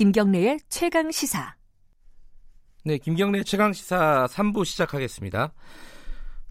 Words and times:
김경래의 0.00 0.60
최강 0.70 1.10
시사. 1.10 1.56
네, 2.86 2.96
김경래 2.96 3.42
최강 3.42 3.74
시사 3.74 4.26
3부 4.30 4.64
시작하겠습니다. 4.64 5.52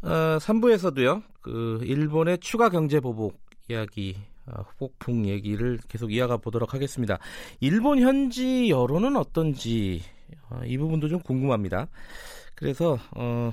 어, 0.04 0.38
3부에서도요, 0.38 1.24
그, 1.42 1.80
일본의 1.82 2.38
추가 2.42 2.70
경제 2.70 3.00
보복 3.00 3.42
이야기, 3.68 4.16
어, 4.46 4.62
폭풍 4.78 5.26
얘기를 5.26 5.80
계속 5.88 6.14
이어가 6.14 6.38
보도록 6.38 6.76
하겠습니다. 6.76 7.18
일본 7.60 7.98
현지 7.98 8.70
여론은 8.70 9.16
어떤지, 9.16 10.04
어, 10.52 10.62
이 10.64 10.78
부분도 10.78 11.08
좀 11.08 11.20
궁금합니다. 11.20 11.88
그래서, 12.54 13.00
어, 13.16 13.52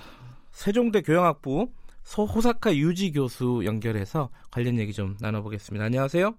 세종대 0.51 1.01
교양학부 1.01 1.71
소호사카 2.02 2.77
유지 2.77 3.13
교수 3.13 3.63
연결해서 3.65 4.29
관련 4.51 4.79
얘기 4.79 4.93
좀 4.93 5.16
나눠보겠습니다. 5.23 5.87
안녕하세요. 5.87 6.35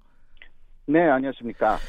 네, 0.86 1.10
안녕하십니까. 1.10 1.80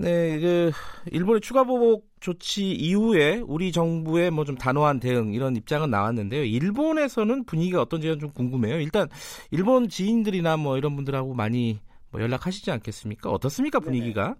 네, 0.00 0.38
그 0.38 0.70
일본의 1.10 1.40
추가 1.40 1.64
보복 1.64 2.06
조치 2.20 2.70
이후에 2.70 3.42
우리 3.46 3.72
정부의 3.72 4.30
뭐 4.30 4.44
좀 4.44 4.54
단호한 4.56 5.00
대응 5.00 5.34
이런 5.34 5.56
입장은 5.56 5.90
나왔는데요. 5.90 6.44
일본에서는 6.44 7.44
분위기가 7.44 7.82
어떤지는 7.82 8.18
좀 8.20 8.30
궁금해요. 8.30 8.78
일단 8.80 9.08
일본 9.50 9.88
지인들이나 9.88 10.56
뭐 10.56 10.78
이런 10.78 10.94
분들하고 10.94 11.34
많이 11.34 11.80
뭐 12.12 12.20
연락하시지 12.22 12.70
않겠습니까? 12.70 13.28
어떻습니까 13.30 13.80
분위기가? 13.80 14.36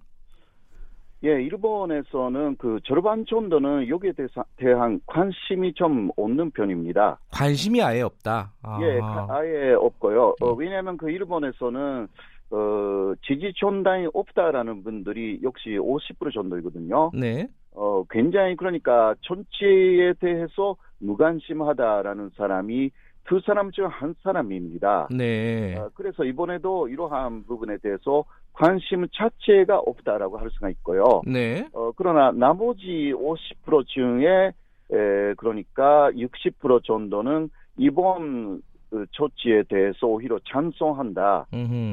네. 1.20 1.28
예, 1.30 1.42
일본에서는 1.42 2.56
그 2.58 2.78
절반 2.84 3.26
정도는 3.26 3.88
여기에 3.88 4.12
대한 4.56 5.00
관심이 5.06 5.74
좀 5.74 6.10
없는 6.16 6.52
편입니다. 6.52 7.18
관심이 7.32 7.82
아예 7.82 8.02
없다. 8.02 8.52
아. 8.62 8.78
예, 8.80 9.00
아예 9.28 9.72
없고요. 9.74 10.36
어, 10.40 10.52
왜냐하면 10.52 10.96
그 10.96 11.10
일본에서는 11.10 12.06
어, 12.50 13.12
지지 13.26 13.52
전당이 13.56 14.08
없다라는 14.14 14.82
분들이 14.82 15.40
역시 15.42 15.70
50% 15.70 16.32
정도이거든요. 16.32 17.10
네. 17.14 17.48
어, 17.74 18.04
굉장히 18.10 18.56
그러니까 18.56 19.14
전체에 19.22 20.14
대해서 20.20 20.76
무관심하다라는 20.98 22.30
사람이 22.36 22.90
두 23.24 23.40
사람 23.40 23.70
중 23.70 23.86
한 23.86 24.14
사람입니다. 24.22 25.08
네. 25.10 25.76
어, 25.76 25.90
그래서 25.94 26.24
이번에도 26.24 26.88
이러한 26.88 27.44
부분에 27.44 27.76
대해서 27.78 28.24
관심 28.54 29.06
자체가 29.12 29.78
없다라고 29.78 30.38
할 30.38 30.50
수가 30.50 30.70
있고요. 30.70 31.22
네. 31.26 31.68
어, 31.72 31.92
그러나 31.94 32.32
나머지 32.32 33.12
50% 33.14 33.86
중에 33.86 34.52
에, 34.90 35.34
그러니까 35.36 36.10
60% 36.12 36.82
정도는 36.84 37.50
이번 37.76 38.62
그 38.90 39.04
조치에 39.10 39.64
대해서 39.68 40.06
오히려 40.06 40.38
찬성한다. 40.50 41.46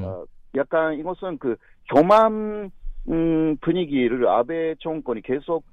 어, 0.06 0.24
약간 0.56 0.98
이것은 1.00 1.38
그 1.38 1.56
교만 1.94 2.72
음, 3.10 3.58
분위기를 3.62 4.28
아베 4.28 4.76
정권이 4.80 5.22
계속 5.22 5.64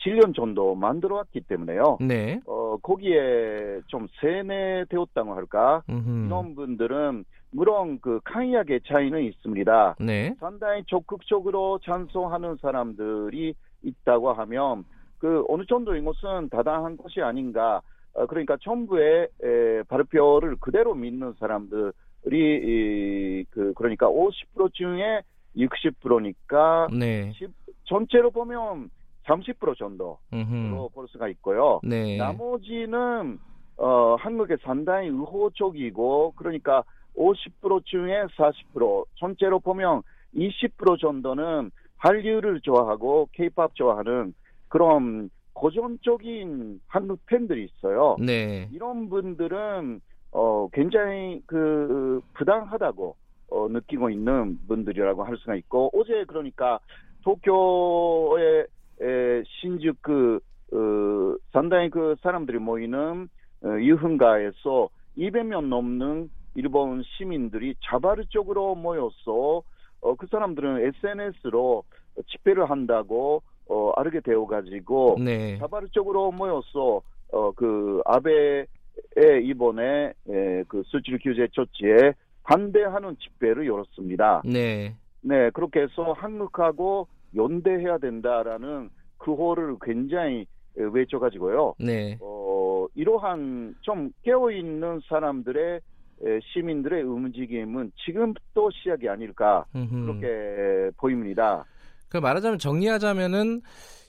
7년 0.00 0.34
정도 0.34 0.74
만들어 0.74 1.16
왔기 1.16 1.42
때문에요. 1.42 1.98
네. 2.00 2.40
어, 2.46 2.76
거기에 2.82 3.80
좀 3.86 4.06
세뇌되었다고 4.20 5.34
할까? 5.34 5.82
음흠. 5.88 6.26
이런 6.26 6.54
분들은 6.54 7.24
물론 7.50 7.98
그 8.00 8.20
강약의 8.24 8.82
차이는 8.86 9.22
있습니다. 9.22 9.96
네. 10.00 10.34
상당히 10.38 10.82
적극적으로 10.86 11.78
찬성하는 11.82 12.56
사람들이 12.60 13.54
있다고 13.82 14.32
하면 14.32 14.84
그 15.18 15.44
어느 15.48 15.64
정도 15.66 15.96
이것은 15.96 16.50
다당한 16.50 16.96
것이 16.96 17.22
아닌가. 17.22 17.80
어, 18.14 18.26
그러니까 18.26 18.56
정부의 18.60 19.28
에, 19.42 19.82
발표를 19.84 20.56
그대로 20.60 20.94
믿는 20.94 21.34
사람들 21.38 21.92
이, 22.26 23.44
그, 23.50 23.72
그러니까 23.74 24.08
50% 24.08 24.72
중에 24.74 25.22
60%니까. 25.56 26.88
네. 26.92 27.32
전체로 27.84 28.30
보면 28.30 28.90
30% 29.24 29.76
정도로 29.78 30.18
음흠. 30.32 30.88
볼 30.94 31.08
수가 31.08 31.28
있고요. 31.28 31.80
네. 31.82 32.16
나머지는, 32.16 33.38
어, 33.76 34.16
한국에 34.18 34.56
상당히 34.62 35.08
의호적이고, 35.08 36.34
그러니까 36.36 36.84
50% 37.16 37.84
중에 37.84 38.24
40%, 38.36 39.06
전체로 39.16 39.60
보면 39.60 40.02
20% 40.34 41.00
정도는 41.00 41.70
한류를 41.96 42.60
좋아하고, 42.60 43.28
케이팝 43.32 43.74
좋아하는 43.74 44.34
그런 44.68 45.30
고전적인 45.52 46.80
한국 46.86 47.26
팬들이 47.26 47.64
있어요. 47.64 48.16
네. 48.20 48.68
이런 48.72 49.08
분들은 49.08 50.00
어, 50.32 50.68
굉장히 50.72 51.42
그 51.46 52.20
부당하다고 52.34 53.16
어, 53.50 53.68
느끼고 53.68 54.10
있는 54.10 54.58
분들이라고 54.68 55.24
할 55.24 55.36
수가 55.38 55.54
있고 55.56 55.90
어제 55.94 56.24
그러니까 56.26 56.80
도쿄의 57.22 58.66
에, 59.00 59.42
신宿그 59.60 60.40
어, 60.72 61.36
상당히 61.52 61.88
그 61.88 62.16
사람들이 62.22 62.58
모이는 62.58 63.28
어, 63.64 63.68
유흥가에서 63.80 64.90
200명 65.16 65.68
넘는 65.68 66.30
일본 66.54 67.02
시민들이 67.16 67.74
자발적으로 67.84 68.74
모여서 68.74 69.62
어, 70.00 70.14
그 70.14 70.26
사람들은 70.30 70.92
SNS로 71.04 71.84
집회를 72.26 72.68
한다고 72.68 73.42
어, 73.68 73.92
알게 73.96 74.20
되어 74.20 74.46
가지고 74.46 75.16
네. 75.20 75.58
자발적으로 75.58 76.32
모여서 76.32 77.02
어, 77.32 77.52
그 77.52 78.02
아베 78.04 78.60
에 78.60 78.66
이번에 79.42 80.12
에, 80.28 80.64
그 80.68 80.82
수출 80.86 81.18
규제 81.22 81.48
조치에 81.52 82.14
반대하는 82.44 83.16
집회를 83.18 83.66
열었습니다. 83.66 84.42
네. 84.44 84.94
네, 85.20 85.50
그렇게 85.50 85.80
해서 85.80 86.12
한국하고 86.12 87.08
연대해야 87.34 87.98
된다라는 87.98 88.90
그호를 89.18 89.76
굉장히 89.82 90.46
외쳐가지고요. 90.76 91.74
네. 91.78 92.16
어, 92.20 92.86
이러한 92.94 93.74
좀 93.80 94.10
깨어있는 94.22 95.00
사람들의 95.08 95.80
에, 96.24 96.40
시민들의 96.52 97.02
움직임은 97.02 97.92
지금부터 98.04 98.70
시작이 98.72 99.08
아닐까. 99.08 99.64
그렇게 99.72 100.90
보입니다. 100.96 101.64
그 102.08 102.16
말하자면 102.16 102.58
정리하자면은 102.58 103.60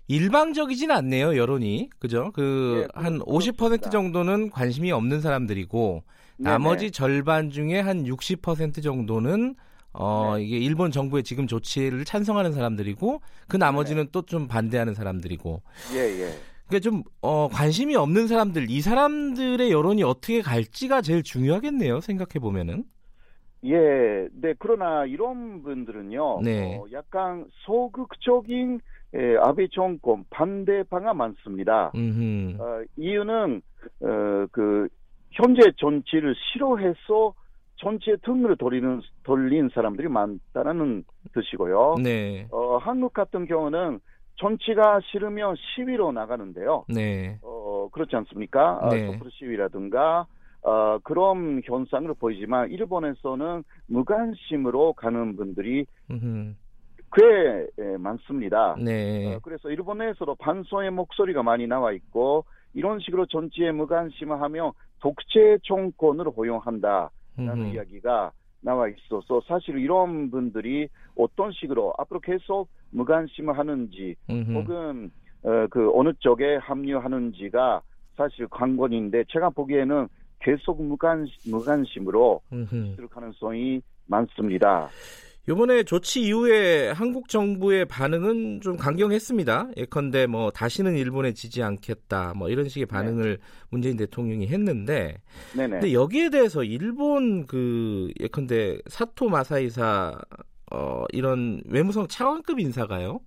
일방적이진 0.09 0.89
않네요 0.89 1.37
여론이 1.37 1.91
그죠? 1.99 2.31
그한 2.33 3.13
네, 3.13 3.19
50% 3.19 3.91
정도는 3.91 4.49
관심이 4.49 4.91
없는 4.91 5.21
사람들이고 5.21 6.03
네네. 6.37 6.49
나머지 6.49 6.91
절반 6.91 7.51
중에 7.51 7.79
한 7.79 8.03
60% 8.03 8.81
정도는 8.83 9.55
어 9.93 10.33
네. 10.35 10.43
이게 10.43 10.57
일본 10.57 10.91
정부의 10.91 11.23
지금 11.23 11.45
조치를 11.45 12.05
찬성하는 12.05 12.53
사람들이고 12.53 13.21
그 13.47 13.57
나머지는 13.57 14.07
또좀 14.11 14.47
반대하는 14.47 14.95
사람들이고 14.95 15.61
예, 15.93 15.99
예. 15.99 16.33
그러니까 16.67 16.79
좀 16.81 17.03
어, 17.21 17.47
관심이 17.47 17.95
없는 17.95 18.27
사람들 18.27 18.69
이 18.69 18.81
사람들의 18.81 19.71
여론이 19.71 20.01
어떻게 20.01 20.41
갈지가 20.41 21.01
제일 21.03 21.21
중요하겠네요 21.21 22.01
생각해 22.01 22.39
보면은 22.39 22.83
예, 23.65 24.27
네, 24.31 24.53
그러나 24.57 25.05
이런 25.05 25.61
분들은요, 25.63 26.39
네. 26.43 26.77
어, 26.77 26.85
약간 26.93 27.45
소극적인 27.65 28.79
예, 29.15 29.37
아베 29.37 29.67
정권 29.71 30.23
반대파가 30.29 31.13
많습니다. 31.13 31.91
음. 31.95 32.57
어, 32.59 32.81
이유는 32.97 33.61
어, 34.01 34.45
그 34.51 34.87
현재 35.31 35.71
정치를 35.77 36.35
싫어해서 36.35 37.33
전체 37.77 38.15
등을 38.17 38.57
돌리는 38.57 39.01
돌린 39.23 39.69
사람들이 39.73 40.09
많다는 40.09 41.03
뜻이고요. 41.33 41.95
네. 42.03 42.47
어, 42.51 42.77
한국 42.77 43.13
같은 43.13 43.45
경우는 43.45 43.99
정치가 44.35 44.99
싫으면 45.11 45.55
시위로 45.55 46.11
나가는데요. 46.11 46.85
네. 46.87 47.39
어, 47.41 47.89
그렇지 47.91 48.15
않습니까? 48.15 48.79
아, 48.81 48.89
네. 48.89 49.05
촛불 49.11 49.31
시위라든가 49.31 50.27
어, 50.61 50.99
그런 51.03 51.61
현상을 51.63 52.13
보이지만 52.15 52.69
일본에서는 52.69 53.63
무관심으로 53.87 54.93
가는 54.93 55.35
분들이 55.35 55.85
음흠. 56.11 56.53
꽤 57.13 57.67
예, 57.79 57.97
많습니다. 57.97 58.75
네. 58.79 59.33
어, 59.35 59.39
그래서 59.41 59.69
일본에서도 59.69 60.35
반성의 60.35 60.91
목소리가 60.91 61.43
많이 61.43 61.67
나와 61.67 61.91
있고 61.91 62.45
이런 62.73 62.99
식으로 62.99 63.25
정치에 63.25 63.71
무관심을 63.71 64.41
하면 64.41 64.71
독재 64.99 65.59
정권을 65.63 66.27
허용한다라는 66.35 67.09
음흠. 67.39 67.73
이야기가 67.73 68.31
나와 68.61 68.89
있어서 68.89 69.41
사실 69.47 69.77
이런 69.77 70.29
분들이 70.29 70.89
어떤 71.15 71.51
식으로 71.51 71.93
앞으로 71.97 72.19
계속 72.19 72.69
무관심을 72.91 73.57
하는지 73.57 74.15
음흠. 74.29 74.51
혹은 74.53 75.11
어, 75.43 75.67
그 75.69 75.89
어느 75.93 76.11
쪽에 76.19 76.57
합류하는지가 76.57 77.81
사실 78.17 78.47
관건인데 78.47 79.23
제가 79.29 79.49
보기에는 79.49 80.07
계속 80.41 80.83
무관심, 80.83 81.51
무관심으로. 81.51 82.41
들 82.95 83.07
가능성이 83.07 83.81
많습니다. 84.07 84.89
이번에 85.49 85.81
조치 85.81 86.21
이후에 86.21 86.91
한국 86.91 87.27
정부의 87.27 87.85
반응은 87.85 88.61
좀 88.61 88.77
강경했습니다. 88.77 89.69
예컨대 89.77 90.27
뭐 90.27 90.51
다시는 90.51 90.95
일본에 90.95 91.33
지지 91.33 91.63
않겠다 91.63 92.33
뭐 92.35 92.49
이런 92.49 92.69
식의 92.69 92.85
반응을 92.85 93.39
문재인 93.69 93.97
대통령이 93.97 94.47
했는데 94.47 95.17
네네. 95.55 95.69
근데 95.69 95.93
여기에 95.93 96.29
대해서 96.29 96.63
일본 96.63 97.47
그 97.47 98.11
예컨대 98.19 98.77
사토 98.87 99.29
마사이사 99.29 100.19
어 100.71 101.05
이런 101.13 101.63
외무성 101.65 102.07
차관급 102.07 102.59
인사가요. 102.59 103.19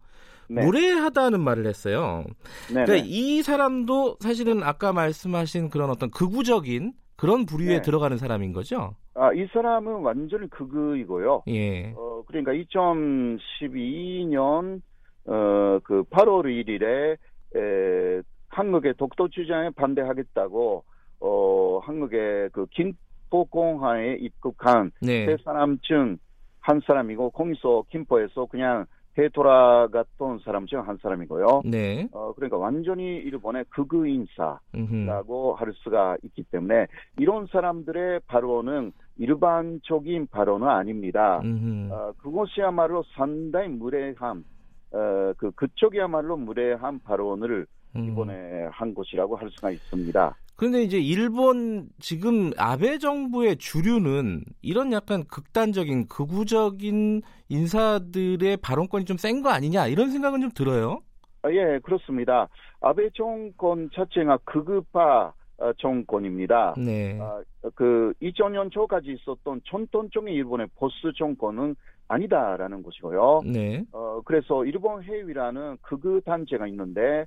네. 0.49 0.65
무례하다는 0.65 1.41
말을 1.41 1.67
했어요. 1.67 2.25
네. 2.69 2.85
그러니까 2.85 3.05
이 3.05 3.43
사람도 3.43 4.19
사실은 4.21 4.63
아까 4.63 4.93
말씀하신 4.93 5.71
그런 5.71 5.91
어떤 5.91 6.11
극우적인 6.11 6.93
그런 7.23 7.47
부류에 7.47 7.77
네. 7.77 7.83
들어가는 7.83 8.19
사람인 8.19 8.53
거죠. 8.53 8.97
아, 9.15 9.33
이 9.33 9.47
사람은 9.53 10.03
완전히 10.03 10.51
극이고요. 10.51 11.45
예. 11.49 11.95
어, 11.97 12.25
그러니까 12.27 12.53
2012년 12.53 14.83
어, 15.27 15.79
그 15.85 16.03
8월 16.11 16.47
1일에 16.47 17.17
에, 17.55 18.23
한국의 18.49 18.95
독도 18.99 19.29
주장에 19.29 19.71
반대하겠다고 19.71 20.83
어, 21.21 21.79
한국의 21.85 22.51
그 22.51 22.67
김포공항에 22.71 24.17
입국한 24.21 24.91
네. 25.01 25.27
세 25.27 25.37
사람 25.45 25.79
중 25.83 26.19
한 26.63 26.81
사람이고 26.87 27.31
거기서 27.31 27.85
김포에서 27.91 28.47
그냥 28.47 28.87
되돌아갔던 29.15 30.41
사람 30.45 30.67
중 30.67 30.83
한 30.83 30.99
사람이고요. 31.03 31.63
네. 31.65 32.09
어, 32.13 32.33
그러니까 32.35 32.57
완전히 32.57 33.17
일본의 33.19 33.67
극우 33.71 34.07
인사. 34.07 34.59
음흠. 34.75 35.07
라고 35.07 35.55
할 35.55 35.73
수가 35.75 36.17
있기 36.25 36.45
때문에 36.45 36.87
이런 37.19 37.47
사람들의 37.47 38.21
발언은 38.27 38.93
일반적인 39.19 40.27
발언은 40.29 40.67
아닙니다. 40.67 41.41
음흠. 41.45 41.93
어, 41.93 42.13
그것이야말로 42.19 43.05
상당히 43.15 43.69
무례함, 43.69 44.45
어, 44.93 45.33
그 45.37 45.51
그쪽이야말로 45.53 46.37
무례한 46.37 46.99
발언을 47.01 47.67
음. 47.95 48.05
이번에 48.11 48.69
한 48.73 48.95
것이라고 48.95 49.37
할 49.37 49.51
수가 49.51 49.71
있습니다. 49.71 50.35
그런데 50.57 50.83
이제 50.83 50.99
일본 50.99 51.89
지금 51.99 52.53
아베 52.57 52.99
정부의 52.99 53.57
주류는 53.57 54.45
이런 54.63 54.93
약간 54.93 55.25
극단적인 55.25 56.07
극우적인 56.09 57.23
인사들의 57.49 58.57
발언권이 58.59 59.05
좀 59.05 59.17
센 59.19 59.43
거 59.43 59.49
아니냐 59.51 59.87
이런 59.89 60.11
생각은 60.11 60.41
좀 60.41 60.51
들어요. 60.55 61.01
아, 61.43 61.51
예, 61.51 61.81
그렇습니다. 61.83 62.49
아베 62.81 63.11
정권 63.15 63.91
자체가 63.95 64.39
극우파 64.45 65.33
어, 65.59 65.73
정권입니다. 65.79 66.75
네. 66.77 67.19
아, 67.21 67.41
그 67.75 68.13
2000년 68.23 68.71
초까지 68.73 69.13
있었던 69.13 69.61
전통적인 69.65 70.33
일본의 70.35 70.69
보수 70.77 71.13
정권은 71.17 71.75
아니다라는 72.09 72.83
것이고요. 72.83 73.41
네. 73.53 73.85
어, 73.93 74.21
그래서 74.25 74.65
일본 74.65 75.03
해위라는 75.05 75.77
극우 75.83 76.21
단체가 76.25 76.67
있는데, 76.67 77.01
에, 77.21 77.27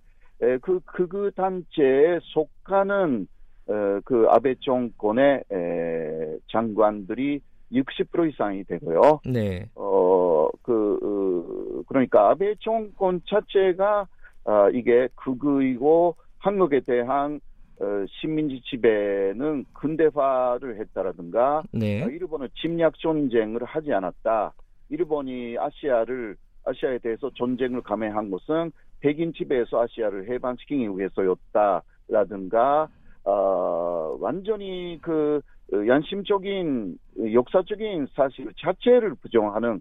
그 0.61 0.79
극우 0.85 1.31
단체에 1.31 2.19
속하는, 2.21 3.27
어, 3.67 3.99
그 4.03 4.27
아베 4.29 4.55
정권의, 4.59 5.43
에, 5.51 6.37
장관들이 6.51 7.41
60% 7.71 8.31
이상이 8.31 8.63
되고요. 8.65 9.21
네. 9.25 9.69
어, 9.75 10.47
그, 10.61 10.99
어, 11.01 11.83
그러니까 11.87 12.29
아베 12.29 12.55
정권 12.59 13.21
자체가, 13.27 14.07
아, 14.45 14.69
이게 14.73 15.07
극우이고 15.15 16.15
한국에 16.37 16.81
대한 16.81 17.39
어, 17.77 18.05
식민지 18.21 18.61
지배는 18.61 19.65
근대화를 19.73 20.79
했다라든가, 20.79 21.63
네. 21.73 22.03
어, 22.03 22.07
일본은 22.07 22.47
침략 22.61 22.97
전쟁을 22.99 23.65
하지 23.65 23.91
않았다. 23.91 24.53
일본이 24.89 25.57
아시아를 25.57 26.37
아시아에 26.63 26.99
대해서 26.99 27.29
전쟁을 27.35 27.81
감행한 27.81 28.31
것은 28.31 28.71
백인 29.05 29.33
지배에서 29.33 29.83
아시아를 29.83 30.27
해방시키기 30.31 30.89
위해서였다라든가 30.97 32.87
어, 33.23 34.17
완전히 34.19 34.97
그 34.99 35.41
어, 35.71 35.87
양심적인 35.87 36.97
어, 37.19 37.33
역사적인 37.33 38.07
사실 38.15 38.51
자체를 38.59 39.13
부정하는 39.21 39.79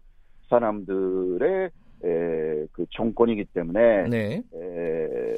사람들의 0.51 1.71
에, 2.05 2.67
그 2.73 2.85
정권이기 2.91 3.47
때문에 3.47 4.09
네. 4.09 4.43
에, 4.55 5.35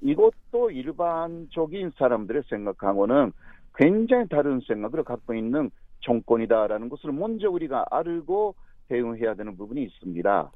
이것도 0.00 0.72
일반적인 0.72 1.92
사람들의 1.96 2.42
생각하고는 2.48 3.32
굉장히 3.76 4.28
다른 4.28 4.60
생각을 4.66 5.04
갖고 5.04 5.34
있는 5.34 5.70
정권이다라는 6.00 6.88
것을 6.88 7.12
먼저 7.12 7.48
우리가 7.48 7.86
알고 7.90 8.56
대응해야 8.88 9.34
되는 9.34 9.56
부분이 9.56 9.82
있습니다. 9.82 10.50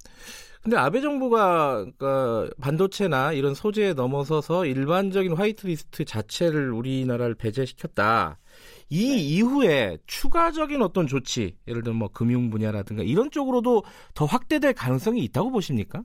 근데 0.63 0.77
아베 0.77 1.01
정부가 1.01 1.85
그러니까 1.99 2.49
반도체나 2.61 3.33
이런 3.33 3.53
소재에 3.53 3.95
넘어서서 3.95 4.65
일반적인 4.65 5.33
화이트리스트 5.33 6.05
자체를 6.05 6.73
우리나라를 6.73 7.35
배제시켰다. 7.35 8.39
이 8.89 9.09
네. 9.09 9.17
이후에 9.17 9.99
추가적인 10.07 10.81
어떤 10.83 11.07
조치, 11.09 11.57
예를 11.67 11.83
들면 11.83 11.99
뭐 11.99 12.09
금융 12.13 12.51
분야라든가 12.51 13.03
이런 13.03 13.31
쪽으로도 13.31 13.83
더 14.15 14.25
확대될 14.25 14.75
가능성이 14.75 15.25
있다고 15.25 15.51
보십니까? 15.51 16.03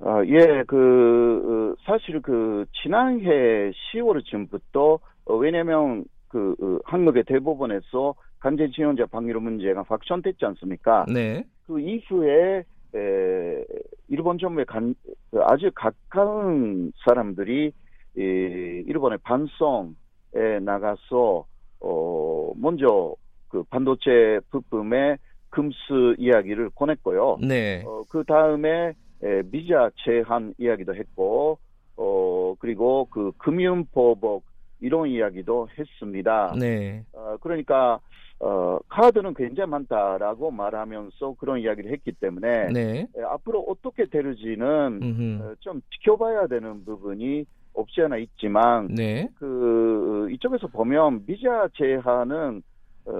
아, 0.00 0.24
예, 0.24 0.64
그, 0.66 1.76
어, 1.76 1.82
사실 1.84 2.20
그, 2.22 2.64
지난해 2.82 3.70
10월 3.92 4.24
쯤부터, 4.24 4.98
어, 5.26 5.34
왜냐면 5.36 6.04
그, 6.28 6.56
어, 6.60 6.78
한국의 6.84 7.24
대법원에서 7.24 8.14
간제지원자 8.40 9.06
방위로 9.06 9.40
문제가 9.40 9.84
확정됐지 9.86 10.44
않습니까? 10.44 11.04
네. 11.12 11.44
그 11.66 11.78
이후에, 11.78 12.64
에, 12.94 13.64
일본 14.08 14.38
정부에 14.38 14.64
간, 14.64 14.94
그 15.30 15.40
아주 15.42 15.70
가까운 15.74 16.92
사람들이, 17.04 17.72
이, 18.16 18.20
일본의 18.20 19.18
반성에 19.22 20.58
나가서, 20.62 21.46
어, 21.80 22.52
먼저 22.56 23.14
그 23.48 23.62
반도체 23.64 24.40
부품의 24.50 25.18
금수 25.50 26.14
이야기를 26.18 26.70
꺼냈고요. 26.70 27.38
네. 27.46 27.82
어, 27.86 28.02
그 28.10 28.24
다음에 28.24 28.94
에, 29.22 29.42
비자 29.50 29.90
제한 30.04 30.54
이야기도 30.58 30.94
했고, 30.94 31.58
어, 31.96 32.54
그리고 32.58 33.06
그 33.10 33.32
금융보복 33.38 34.44
이런 34.80 35.08
이야기도 35.08 35.68
했습니다. 35.78 36.54
네. 36.58 37.04
어, 37.12 37.36
그러니까, 37.40 38.00
어, 38.40 38.78
카드는 38.88 39.34
굉장히 39.34 39.70
많다라고 39.70 40.50
말하면서 40.50 41.34
그런 41.38 41.60
이야기를 41.60 41.92
했기 41.92 42.12
때문에, 42.12 42.68
네. 42.72 43.06
에, 43.16 43.22
앞으로 43.22 43.60
어떻게 43.68 44.06
되는지는. 44.06 45.40
어, 45.42 45.54
좀 45.60 45.82
지켜봐야 45.92 46.46
되는 46.46 46.84
부분이 46.84 47.44
없지 47.74 48.00
않아 48.02 48.16
있지만, 48.16 48.88
네. 48.88 49.28
그, 49.34 50.28
이쪽에서 50.32 50.68
보면 50.68 51.26
비자 51.26 51.68
제한은, 51.76 52.62
어, 53.04 53.12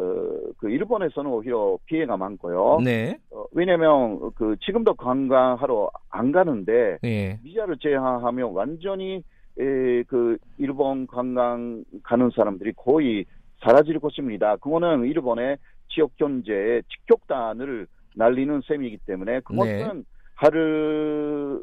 그 0.57 0.71
일본에서는 0.71 1.31
오히려 1.31 1.79
피해가 1.87 2.17
많고요. 2.17 2.81
네. 2.83 3.19
어, 3.31 3.45
왜냐면 3.53 4.31
그 4.35 4.57
지금도 4.61 4.95
관광하러 4.95 5.91
안 6.11 6.33
가는데 6.33 6.99
네. 7.03 7.41
비자를 7.43 7.77
제한하면 7.79 8.53
완전히 8.53 9.23
에, 9.59 10.03
그 10.05 10.37
일본 10.59 11.07
관광 11.07 11.85
가는 12.03 12.31
사람들이 12.31 12.73
거의 12.77 13.25
사라질 13.61 13.99
것입니다. 13.99 14.57
그거는 14.57 15.05
일본의 15.05 15.59
지역 15.88 16.17
경제에 16.17 16.83
직격탄을 16.83 17.87
날리는 18.17 18.61
셈이기 18.67 18.99
때문에 19.07 19.40
그것은 19.40 20.05
하를 20.35 21.61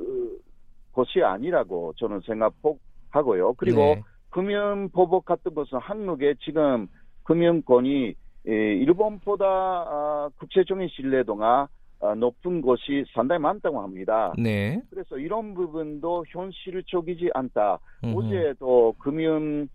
것이 0.93 1.21
아니라고 1.23 1.93
저는 1.97 2.21
생각하고요. 2.21 3.53
그리고 3.53 3.79
네. 3.79 4.01
금융 4.29 4.89
보복 4.89 5.25
같은 5.25 5.53
것은 5.53 5.79
한국의 5.79 6.35
지금 6.43 6.87
금융권이 7.23 8.15
에, 8.47 8.51
일본보다 8.51 9.45
아, 9.45 10.29
국제적인 10.37 10.87
신뢰도가 10.89 11.67
아, 11.99 12.15
높은 12.15 12.61
것이 12.61 13.03
상당히 13.13 13.41
많다고 13.41 13.81
합니다. 13.81 14.33
네. 14.37 14.81
그래서 14.89 15.17
이런 15.17 15.53
부분도 15.53 16.25
현실적이지 16.29 17.31
않다. 17.33 17.79
음흠. 18.03 18.17
어제도 18.17 18.93
금융 18.99 19.67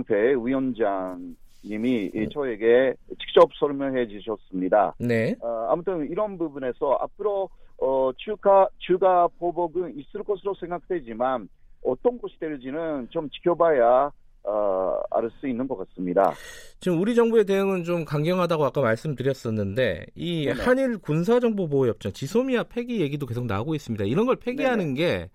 어, 0.00 0.14
위원회 0.14 0.34
위원장님이 0.44 2.10
이 2.14 2.28
저에게 2.32 2.94
직접 3.20 3.50
설명해 3.58 4.08
주셨습니다. 4.08 4.94
네. 4.98 5.34
어, 5.40 5.68
아무튼 5.70 6.08
이런 6.10 6.38
부분에서 6.38 6.98
앞으로 7.00 7.48
어, 7.78 8.10
주가 8.16 8.68
주가 8.78 9.28
보복은 9.38 9.98
있을 9.98 10.22
것으로 10.22 10.54
생각되지만 10.54 11.48
어떤 11.84 12.18
것이 12.20 12.38
될지는 12.38 13.08
좀 13.10 13.28
지켜봐야 13.30 14.10
어, 14.48 15.00
알 15.10 15.28
수 15.40 15.48
있는 15.48 15.66
것 15.66 15.76
같습니다. 15.78 16.32
지금 16.78 17.00
우리 17.00 17.16
정부의 17.16 17.44
대응은 17.44 17.82
좀 17.82 18.04
강경하다고 18.04 18.64
아까 18.64 18.80
말씀드렸었는데 18.80 20.06
이 20.14 20.46
네네. 20.46 20.62
한일 20.62 20.98
군사정보보호협정 20.98 22.12
지소미아 22.12 22.64
폐기 22.64 23.00
얘기도 23.00 23.26
계속 23.26 23.46
나오고 23.46 23.74
있습니다. 23.74 24.04
이런 24.04 24.24
걸 24.26 24.36
폐기하는 24.36 24.94
게 24.94 25.30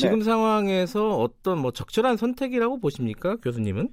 지금 0.00 0.18
네. 0.20 0.24
상황에서 0.24 1.10
어떤 1.16 1.58
뭐 1.58 1.70
적절한 1.70 2.16
선택이라고 2.16 2.80
보십니까, 2.80 3.36
교수님은? 3.36 3.88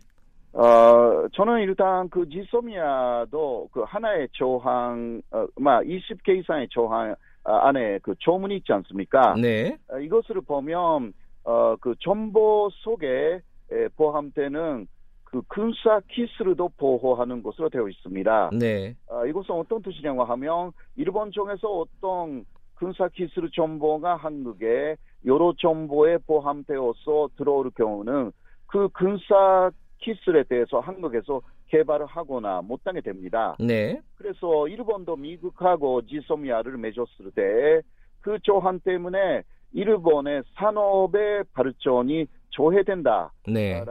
어, 0.53 1.27
저는 1.33 1.61
일단 1.61 2.09
그 2.09 2.27
지소미아도 2.29 3.69
그 3.71 3.81
하나의 3.81 4.27
조항, 4.31 5.21
어, 5.31 5.45
막 5.57 5.83
20개 5.83 6.39
이상의 6.39 6.67
조항 6.69 7.13
아, 7.43 7.67
안에 7.67 7.99
그 7.99 8.15
조문이 8.19 8.57
있지 8.57 8.73
않습니까? 8.73 9.35
네, 9.35 9.77
어, 9.89 9.99
이것을 9.99 10.41
보면 10.41 11.13
어, 11.43 11.75
그 11.79 11.93
정보 11.99 12.69
속에 12.71 13.39
에, 13.71 13.87
포함되는 13.95 14.87
그 15.23 15.41
군사 15.47 15.99
키스를도 16.09 16.71
보호하는 16.77 17.43
것으로 17.43 17.69
되어 17.69 17.87
있습니다. 17.87 18.51
네, 18.59 18.95
어, 19.07 19.25
이것은 19.25 19.51
어떤 19.51 19.81
뜻이냐고 19.81 20.23
하면 20.23 20.71
일본 20.95 21.31
쪽에서 21.31 21.67
어떤 21.67 22.45
군사 22.75 23.07
기술 23.09 23.49
정보가 23.51 24.15
한국에 24.15 24.95
여러 25.25 25.53
정보에 25.57 26.17
포함되어서 26.19 27.29
들어올 27.37 27.71
경우는 27.71 28.31
그 28.67 28.89
군사 28.89 29.71
기술에 29.99 30.43
대해서 30.43 30.79
한국에서 30.79 31.41
개발을 31.67 32.05
하거나 32.05 32.61
못하게 32.61 33.01
됩니다. 33.01 33.55
네. 33.59 33.99
그래서 34.15 34.67
일본도 34.67 35.15
미국하고 35.15 36.05
지소미아를 36.05 36.77
맺었을 36.77 37.31
때 37.35 37.81
그 38.27 38.37
조항 38.41 38.81
때문에 38.81 39.43
일본의 39.71 40.43
산업의 40.55 41.45
발전이 41.53 42.25
조회된다라는 42.49 43.31
네. 43.47 43.81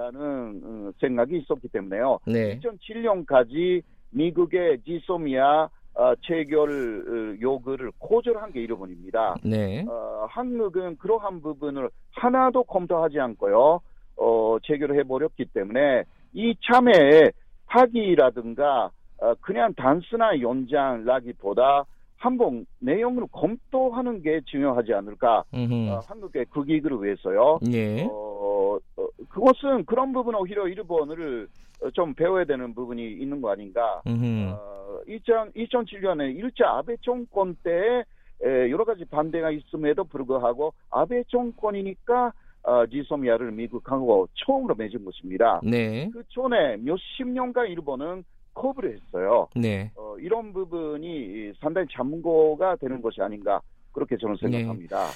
어, 0.63 0.93
생각이 1.01 1.39
있었기 1.39 1.69
때문에요. 1.69 2.19
네. 2.27 2.59
2007년까지 2.59 3.83
미국의 4.11 4.83
지소미아 4.85 5.71
어, 5.97 6.15
체결 6.23 6.69
어, 6.69 7.41
요구를 7.41 7.91
거절한 7.99 8.53
게 8.53 8.61
일본입니다. 8.61 9.37
네. 9.43 9.85
어, 9.89 10.27
한국은 10.29 10.97
그러한 10.99 11.41
부분을 11.41 11.89
하나도 12.13 12.65
검토하지 12.65 13.19
않고요, 13.19 13.81
어, 14.17 14.57
체결을 14.63 14.99
해버렸기 14.99 15.47
때문에 15.47 16.05
이 16.35 16.55
참여의 16.71 17.33
파기라든가 17.67 18.91
어, 19.19 19.35
그냥 19.41 19.73
단순한 19.75 20.43
연장라기보다 20.43 21.87
한번 22.19 22.67
내용을 22.81 23.27
검토하는 23.33 24.23
게 24.23 24.41
중요하지 24.47 24.93
않을까. 24.93 25.45
어, 25.91 26.01
한국의 26.07 26.47
국익을 26.47 27.03
위해서요. 27.03 27.59
예. 27.73 28.05
어, 28.05 28.79
어, 28.97 29.07
그것은 29.29 29.85
그런 29.87 30.13
부분은 30.13 30.39
오히려 30.41 30.67
일본을 30.69 31.45
어, 31.45 31.66
좀 31.95 32.15
배워야 32.15 32.45
되는 32.45 32.75
부분이 32.75 33.13
있는 33.13 33.41
거 33.41 33.51
아닌가. 33.51 34.03
음흠. 34.07 34.51
어, 34.51 35.01
2000, 35.07 35.53
2007년에 35.53 36.37
일자 36.37 36.71
아베 36.71 36.97
정권 37.03 37.57
때 37.63 38.05
에, 38.45 38.71
여러 38.71 38.85
가지 38.85 39.05
반대가 39.05 39.51
있음에도 39.51 40.05
불구하고 40.05 40.73
아베 40.91 41.23
정권이니까 41.29 42.33
어, 42.63 42.87
지소미아를 42.87 43.53
미국하고 43.53 44.29
처음으로 44.35 44.75
맺은 44.75 45.05
것입니다. 45.05 45.61
네. 45.63 46.11
그 46.13 46.23
전에 46.31 46.77
몇십 46.79 47.29
년간 47.29 47.69
일본은 47.69 48.25
거부를 48.55 48.97
했어요. 48.97 49.49
네. 49.55 49.93
어, 49.97 50.17
이런 50.19 50.53
부분이 50.53 51.53
상당히 51.61 51.87
참고가 51.93 52.75
되는 52.77 53.01
것이 53.01 53.21
아닌가 53.23 53.61
그렇게 53.93 54.17
저는 54.17 54.37
네. 54.43 54.51
생각합니다. 54.51 55.07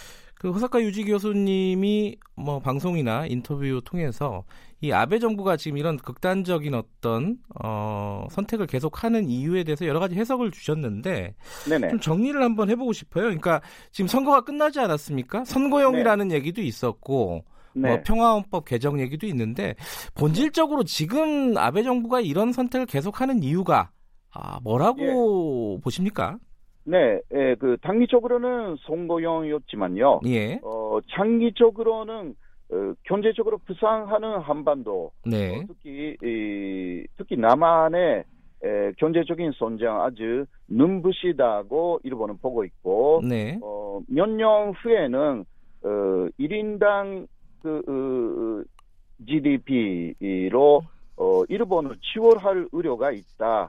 그 0.40 0.50
호사카 0.50 0.80
유지 0.80 1.04
교수님이 1.04 2.16
뭐 2.34 2.60
방송이나 2.60 3.26
인터뷰 3.26 3.82
통해서 3.84 4.44
이 4.80 4.90
아베 4.90 5.18
정부가 5.18 5.58
지금 5.58 5.76
이런 5.76 5.98
극단적인 5.98 6.72
어떤 6.72 7.36
어 7.62 8.26
선택을 8.30 8.66
계속하는 8.66 9.28
이유에 9.28 9.64
대해서 9.64 9.84
여러 9.84 10.00
가지 10.00 10.14
해석을 10.14 10.50
주셨는데 10.50 11.34
네네. 11.68 11.90
좀 11.90 12.00
정리를 12.00 12.42
한번 12.42 12.70
해보고 12.70 12.94
싶어요. 12.94 13.24
그러니까 13.24 13.60
지금 13.92 14.08
선거가 14.08 14.40
끝나지 14.40 14.80
않았습니까? 14.80 15.44
선거용이라는 15.44 16.32
얘기도 16.32 16.62
있었고 16.62 17.44
네. 17.74 17.88
뭐 17.88 18.00
평화헌법 18.02 18.64
개정 18.64 18.98
얘기도 18.98 19.26
있는데 19.26 19.74
본질적으로 20.14 20.84
지금 20.84 21.58
아베 21.58 21.82
정부가 21.82 22.22
이런 22.22 22.54
선택을 22.54 22.86
계속하는 22.86 23.42
이유가 23.42 23.90
아, 24.30 24.58
뭐라고 24.62 25.80
보십니까? 25.80 26.38
네, 26.84 27.20
예, 27.34 27.54
그 27.56 27.76
단기적으로는 27.82 28.76
선거용이었지만요. 28.86 30.20
예, 30.26 30.58
어, 30.62 30.98
장기적으로는 31.10 32.34
어, 32.72 32.92
경제적으로 33.04 33.58
부상하는 33.58 34.38
한반도, 34.40 35.10
네, 35.26 35.58
어, 35.58 35.64
특히 35.68 36.16
이, 36.22 37.06
특히 37.16 37.36
남한의 37.36 38.24
에, 38.62 38.92
경제적인 38.98 39.52
성장 39.58 40.02
아주 40.02 40.44
눈부시다고 40.68 42.00
일본은 42.04 42.38
보고 42.38 42.64
있고, 42.64 43.20
네, 43.28 43.58
어, 43.62 44.00
몇 44.08 44.26
년 44.28 44.72
후에는 44.72 45.44
어, 45.82 45.88
1인당 46.38 47.26
그 47.62 47.82
어, 47.88 48.64
GDP로 49.26 50.82
어, 51.16 51.42
일본을 51.48 51.96
지원할 52.12 52.66
의료가 52.72 53.12
있다. 53.12 53.68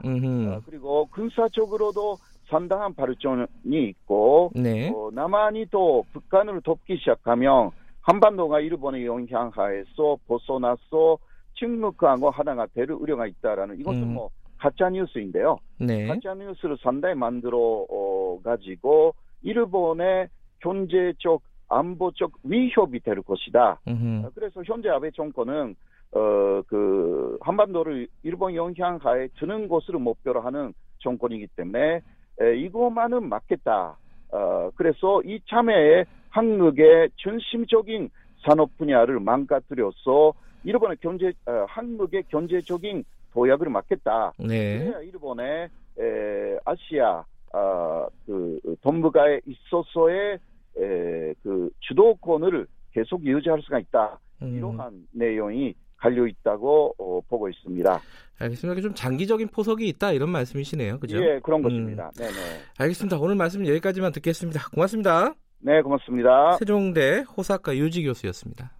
어, 0.56 0.60
그리고 0.64 1.06
군사적으로도 1.12 2.16
상당한 2.52 2.94
발전이 2.94 3.46
있고 3.70 4.50
네, 4.54 4.90
어, 4.90 5.10
남한이 5.10 5.66
또 5.70 6.04
북한을 6.12 6.60
돕기 6.60 6.98
시작하면 6.98 7.70
한반도가 8.02 8.60
일본의 8.60 9.06
영향하에서 9.06 10.18
벗어나서 10.28 11.16
침묵하고 11.58 12.30
하나가 12.30 12.66
될 12.66 12.90
우려가 12.90 13.26
있다라는 13.26 13.80
이것은 13.80 14.02
음. 14.02 14.14
뭐 14.14 14.30
가짜 14.58 14.90
뉴스인데요. 14.90 15.56
네, 15.78 16.06
가짜 16.06 16.34
뉴스를 16.34 16.76
상당히 16.82 17.14
만들어 17.14 17.58
어, 17.58 18.38
가지고 18.44 19.14
일본의 19.42 20.28
경제적 20.60 21.40
안보적 21.68 22.32
위협이 22.44 23.00
될 23.00 23.22
것이다. 23.22 23.80
음흠. 23.88 24.26
어, 24.26 24.30
그래서 24.34 24.62
현재 24.64 24.90
아베 24.90 25.10
정권은 25.10 25.74
어, 26.12 26.62
그 26.66 27.38
한반도를 27.40 28.08
일본 28.22 28.54
영향하에 28.54 29.28
드는 29.38 29.68
것으로 29.68 29.98
목표로 29.98 30.42
하는 30.42 30.74
정권이기 30.98 31.48
때문에 31.56 31.80
에, 31.96 32.02
이것만은 32.40 33.28
맞겠다. 33.28 33.96
어, 34.30 34.70
그래서 34.74 35.22
이 35.22 35.40
참여에 35.48 36.04
한국의 36.30 37.10
중심적인 37.16 38.10
산업 38.44 38.76
분야를 38.78 39.20
망가뜨려서 39.20 40.32
일본의 40.64 40.96
경제, 41.00 41.32
어, 41.46 41.66
한국의 41.68 42.24
경제적인 42.28 43.04
도약을 43.32 43.68
막겠다. 43.70 44.32
네, 44.38 44.92
일본의 45.02 45.68
에, 45.98 46.58
아시아 46.64 47.24
아, 47.52 48.06
그 48.26 48.58
동북아에 48.80 49.40
있어서의 49.46 50.38
에, 50.78 51.34
그 51.42 51.70
주도권을 51.80 52.66
계속 52.92 53.24
유지할 53.24 53.60
수가 53.62 53.78
있다. 53.78 54.18
음, 54.42 54.56
이러한 54.56 55.06
내용이 55.12 55.74
갈려 56.02 56.26
있다고 56.26 56.94
어, 56.98 57.20
보고 57.28 57.48
있습니다. 57.48 58.00
알겠습니다. 58.40 58.80
좀 58.80 58.92
장기적인 58.92 59.48
포석이 59.48 59.86
있다 59.88 60.12
이런 60.12 60.30
말씀이시네요, 60.30 60.98
그죠? 60.98 61.18
예, 61.18 61.38
그런 61.40 61.60
음. 61.60 61.62
것입니다. 61.62 62.10
네, 62.16 62.26
네. 62.26 62.32
알겠습니다. 62.78 63.18
오늘 63.18 63.36
말씀 63.36 63.64
여기까지만 63.66 64.10
듣겠습니다. 64.12 64.68
고맙습니다. 64.74 65.34
네, 65.60 65.80
고맙습니다. 65.80 66.56
세종대 66.58 67.24
호사카 67.36 67.76
유지 67.76 68.02
교수였습니다. 68.02 68.72